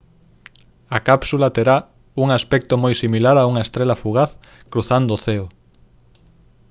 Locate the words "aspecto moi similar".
2.37-3.35